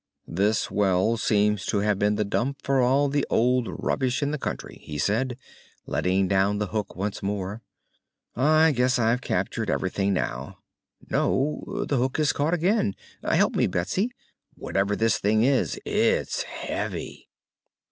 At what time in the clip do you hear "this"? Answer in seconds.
0.27-0.71, 14.95-15.19